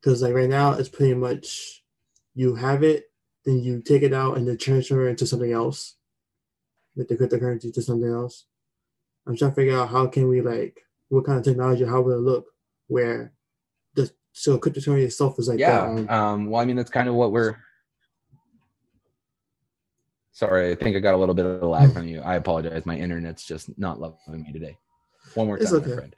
[0.00, 1.83] because like right now it's pretty much
[2.34, 3.04] you have it,
[3.44, 5.96] then you take it out and then transfer it into something else,
[6.96, 8.46] with the cryptocurrency to something else
[9.26, 12.18] I'm trying to figure out how can we like what kind of technology, how will
[12.18, 12.46] it look,
[12.88, 13.32] where
[13.94, 15.80] the so cryptocurrency itself is like yeah.
[15.80, 17.56] That, um, um, well, I mean that's kind of what we're.
[20.32, 22.20] Sorry, I think I got a little bit of a lag from you.
[22.20, 22.84] I apologize.
[22.84, 24.76] My internet's just not loving me today.
[25.34, 25.94] One more time, it's okay.
[25.94, 26.16] friend.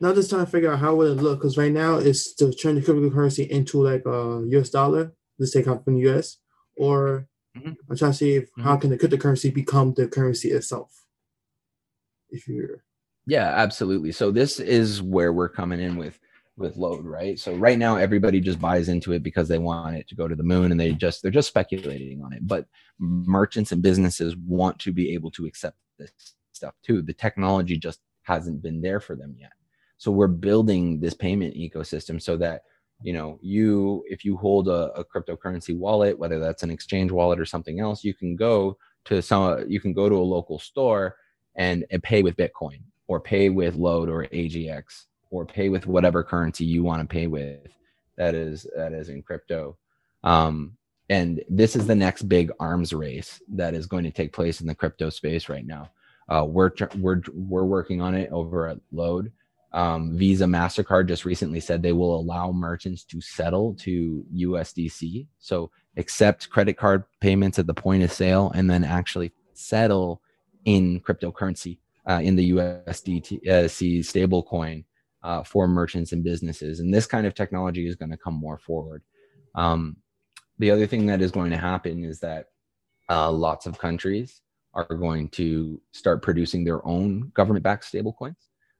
[0.00, 2.52] Now just trying to figure out how will it look because right now it's to
[2.52, 6.38] turn the cryptocurrency into like a US dollar, let's take out from the US,
[6.76, 7.72] or mm-hmm.
[7.90, 8.62] I'm trying to see if, mm-hmm.
[8.62, 11.06] how can the cryptocurrency become the currency itself?
[12.30, 12.84] If you're
[13.26, 14.12] yeah absolutely.
[14.12, 16.18] So this is where we're coming in with
[16.56, 17.38] with Lode right?
[17.38, 20.34] So right now everybody just buys into it because they want it to go to
[20.34, 22.46] the moon and they just they're just speculating on it.
[22.46, 22.66] But
[22.98, 26.12] merchants and businesses want to be able to accept this
[26.52, 27.00] stuff too.
[27.02, 29.52] The technology just hasn't been there for them yet.
[29.96, 32.62] So we're building this payment ecosystem so that
[33.02, 37.38] you know you if you hold a, a cryptocurrency wallet whether that's an exchange wallet
[37.38, 41.16] or something else you can go to some you can go to a local store
[41.56, 46.22] and, and pay with Bitcoin or pay with Lode or AGX or pay with whatever
[46.22, 47.68] currency you want to pay with
[48.16, 49.76] that is that is in crypto.
[50.24, 50.76] Um,
[51.10, 54.66] and this is the next big arms race that is going to take place in
[54.66, 55.90] the crypto space right now.
[56.28, 59.32] Uh, we're we're we're working on it over at Lode.
[59.72, 65.70] Um, Visa Mastercard just recently said they will allow merchants to settle to USDC, so
[65.96, 70.22] accept credit card payments at the point of sale and then actually settle
[70.64, 71.78] in cryptocurrency
[72.08, 74.84] uh, in the USDC uh, stablecoin
[75.22, 76.80] uh, for merchants and businesses.
[76.80, 79.02] And this kind of technology is going to come more forward.
[79.54, 79.96] Um,
[80.58, 82.46] the other thing that is going to happen is that
[83.10, 84.40] uh, lots of countries
[84.74, 88.36] are going to start producing their own government-backed stablecoins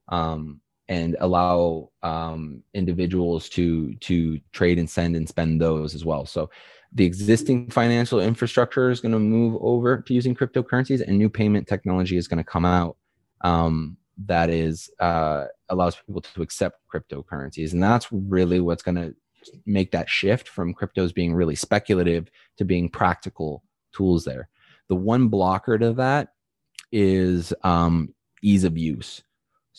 [0.09, 6.25] um, and allow um, individuals to to trade and send and spend those as well.
[6.25, 6.49] So
[6.91, 11.67] the existing financial infrastructure is going to move over to using cryptocurrencies and new payment
[11.67, 12.97] technology is going to come out
[13.41, 17.73] um, that is uh, allows people to accept cryptocurrencies.
[17.73, 19.15] And that's really what's going to
[19.65, 24.49] make that shift from cryptos being really speculative to being practical tools there.
[24.89, 26.29] The one blocker to that
[26.91, 29.21] is um, ease of use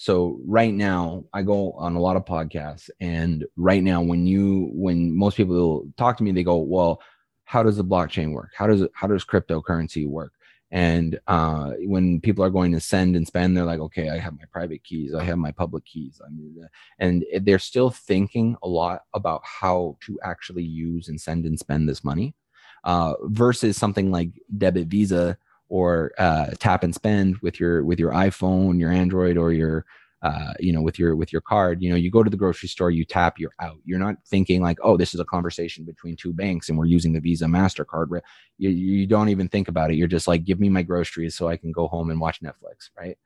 [0.01, 4.71] so right now i go on a lot of podcasts and right now when you
[4.73, 7.01] when most people talk to me they go well
[7.51, 8.53] how does the blockchain work?
[8.57, 10.33] How does how does cryptocurrency work?
[10.71, 14.35] And uh, when people are going to send and spend they're like okay i have
[14.35, 15.13] my private keys.
[15.15, 16.21] I have my public keys.
[16.25, 16.69] I mean,
[17.01, 21.89] and they're still thinking a lot about how to actually use and send and spend
[21.89, 22.37] this money
[22.85, 25.37] uh, versus something like debit visa
[25.71, 29.87] or uh, tap and spend with your with your iphone your android or your
[30.23, 32.69] uh, you know with your with your card you know you go to the grocery
[32.69, 33.79] store you tap you're out.
[33.87, 37.15] You're not thinking like oh this is a conversation between two banks and we're using
[37.15, 38.21] the visa mastercard
[38.59, 39.97] you, you don't even think about it.
[39.97, 42.91] You're just like give me my groceries so i can go home and watch netflix
[42.99, 43.17] right?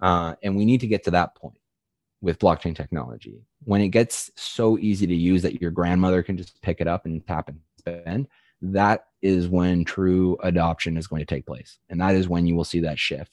[0.00, 1.58] Uh, and we need to get to that point
[2.22, 3.42] with blockchain technology.
[3.64, 7.04] When it gets so easy to use that your grandmother can just pick it up
[7.04, 8.28] and tap and spend
[8.62, 11.78] that is when true adoption is going to take place.
[11.88, 13.32] And that is when you will see that shift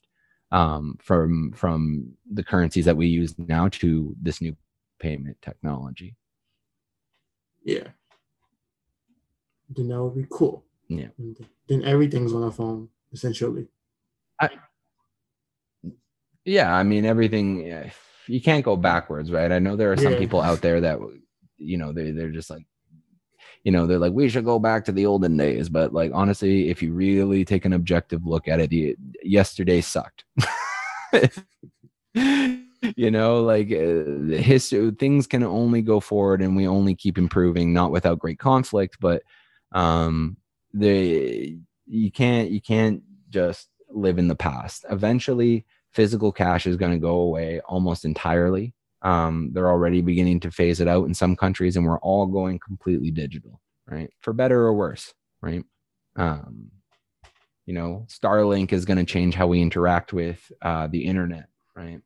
[0.52, 4.56] um, from from the currencies that we use now to this new
[5.00, 6.16] payment technology.
[7.64, 7.88] Yeah.
[9.70, 10.64] Then that would be cool.
[10.88, 11.08] Yeah.
[11.68, 13.68] Then everything's on a phone essentially.
[14.40, 14.50] I,
[16.46, 17.92] yeah i mean everything
[18.28, 19.52] you can't go backwards right?
[19.52, 20.20] I know there are some yeah.
[20.20, 21.00] people out there that
[21.58, 22.66] you know they, they're just like
[23.64, 25.70] you know they're like we should go back to the olden days.
[25.70, 30.26] But like honestly if you really take an objective look at it yesterday sucked.
[32.96, 37.74] You know like uh, history things can only go forward and we only keep improving
[37.74, 39.24] not without great conflict but
[39.72, 40.38] um
[40.74, 44.86] they you can't you can't just live in the past.
[44.90, 50.52] Eventually physical cash is going to go away almost entirely um, they're already beginning to
[50.52, 53.62] phase it out in some countries, and we're all going completely digital.
[53.88, 54.12] right?
[54.22, 55.64] For better or worse, right?
[56.16, 56.72] Um,
[57.66, 62.00] you know, Starlink is going to change how we interact with uh, the internet, right?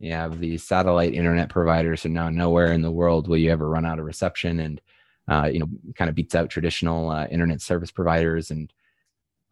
[0.00, 3.68] You have these satellite internet providers, and now nowhere in the world will you ever
[3.68, 4.80] run out of reception, and
[5.28, 8.50] uh, you know, kind of beats out traditional uh, internet service providers.
[8.50, 8.72] And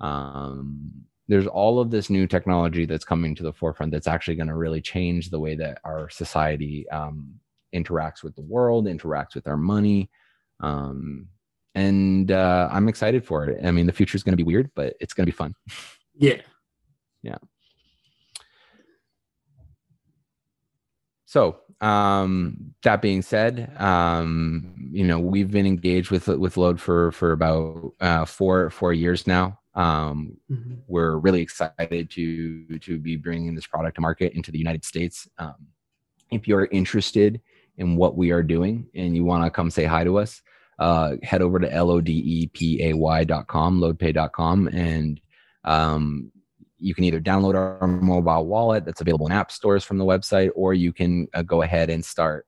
[0.00, 4.48] um, there's all of this new technology that's coming to the forefront that's actually going
[4.48, 7.34] to really change the way that our society um,
[7.74, 10.10] interacts with the world, interacts with our money.
[10.60, 11.28] Um,
[11.74, 13.64] and uh, I'm excited for it.
[13.64, 15.54] I mean, the future is going to be weird, but it's going to be fun.
[16.14, 16.42] Yeah.
[17.22, 17.38] Yeah.
[21.24, 27.10] So, um, that being said, um, you know, we've been engaged with with Lode for
[27.12, 29.58] for about uh, four four years now.
[29.74, 30.74] Um, mm-hmm.
[30.86, 35.28] We're really excited to to be bringing this product to market into the United States.
[35.38, 35.68] Um,
[36.30, 37.40] if you're interested
[37.78, 40.42] in what we are doing and you want to come say hi to us,
[40.78, 43.00] uh, head over to lodepay.com,
[43.80, 45.20] loadpay.com, and
[45.64, 46.32] um,
[46.78, 50.50] you can either download our mobile wallet that's available in app stores from the website,
[50.54, 52.46] or you can uh, go ahead and start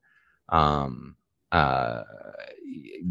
[0.49, 1.16] um,
[1.53, 2.03] uh,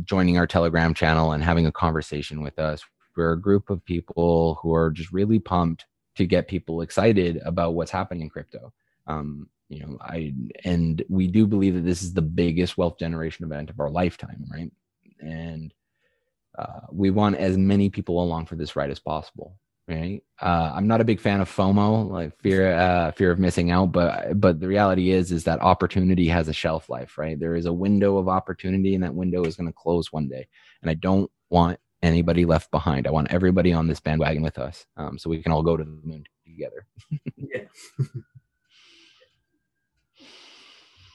[0.03, 2.83] joining our Telegram channel and having a conversation with us.
[3.15, 5.85] We're a group of people who are just really pumped
[6.15, 8.71] to get people excited about what's happening in crypto.
[9.07, 10.33] Um, you know, I
[10.63, 14.45] and we do believe that this is the biggest wealth generation event of our lifetime,
[14.51, 14.71] right?
[15.19, 15.73] And
[16.57, 19.57] uh, we want as many people along for this ride as possible
[19.87, 23.69] right uh, i'm not a big fan of fomo like fear uh, fear of missing
[23.69, 27.55] out but but the reality is is that opportunity has a shelf life right there
[27.55, 30.47] is a window of opportunity and that window is going to close one day
[30.81, 34.85] and i don't want anybody left behind i want everybody on this bandwagon with us
[34.97, 36.85] um, so we can all go to the moon together
[37.37, 37.63] yeah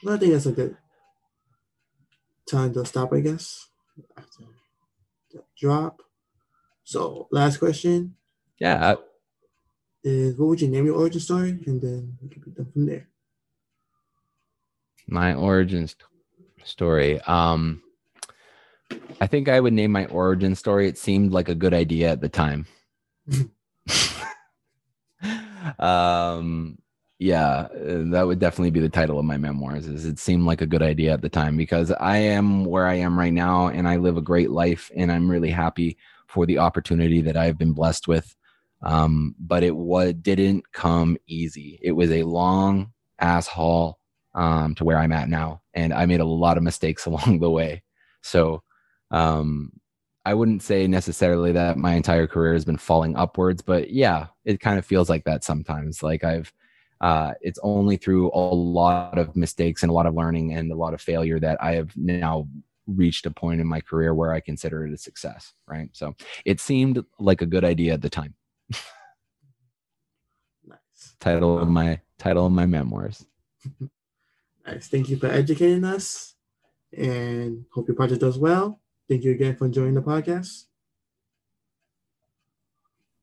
[0.03, 0.75] well, i think that's a good
[2.49, 3.67] time to stop i guess
[4.17, 4.43] after
[5.57, 6.01] drop
[6.83, 8.15] so last question
[8.59, 8.95] yeah.
[10.03, 12.85] Is what would you name your origin story, and then we can pick them from
[12.85, 13.07] there.
[15.07, 16.03] My origin st-
[16.63, 17.19] story.
[17.21, 17.81] Um,
[19.21, 20.87] I think I would name my origin story.
[20.87, 22.65] It seemed like a good idea at the time.
[25.79, 26.77] um,
[27.19, 29.87] yeah, that would definitely be the title of my memoirs.
[29.87, 32.95] Is it seemed like a good idea at the time because I am where I
[32.95, 36.59] am right now, and I live a great life, and I'm really happy for the
[36.59, 38.35] opportunity that I've been blessed with
[38.81, 41.79] um, but it was didn't come easy.
[41.81, 43.99] It was a long ass haul
[44.33, 47.49] um, to where I'm at now, and I made a lot of mistakes along the
[47.49, 47.83] way.
[48.21, 48.63] So
[49.11, 49.71] um,
[50.25, 54.59] I wouldn't say necessarily that my entire career has been falling upwards, but yeah, it
[54.59, 56.03] kind of feels like that sometimes.
[56.03, 56.53] Like I've
[57.01, 60.75] uh, it's only through a lot of mistakes and a lot of learning and a
[60.75, 62.49] lot of failure that I have now
[62.87, 65.53] reached a point in my career where I consider it a success.
[65.65, 65.89] Right.
[65.93, 68.35] So it seemed like a good idea at the time
[70.99, 71.15] nice.
[71.19, 73.25] Title of my title of my memoirs.
[74.65, 74.87] nice.
[74.87, 76.35] Thank you for educating us,
[76.95, 78.79] and hope your project does well.
[79.09, 80.65] Thank you again for joining the podcast.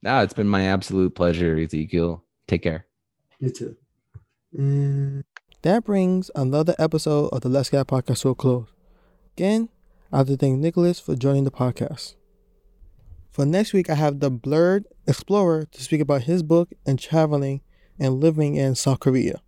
[0.02, 2.24] Now it's been my absolute pleasure, Ezekiel.
[2.48, 2.86] Take care.
[3.38, 3.76] You too.
[4.52, 5.24] And
[5.62, 8.66] that brings another episode of the Let's Get podcast to a close.
[9.36, 9.68] Again,
[10.12, 12.14] I have to thank Nicholas for joining the podcast.
[13.30, 17.60] For next week, I have the Blurred Explorer to speak about his book and traveling
[17.98, 19.40] and living in South Korea.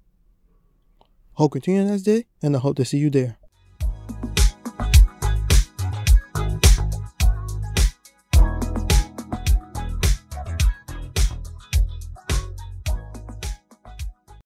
[1.32, 3.38] Hope you continue the next day, and I hope to see you there.